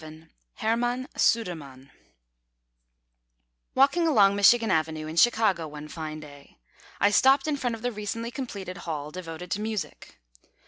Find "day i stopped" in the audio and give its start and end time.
6.19-7.47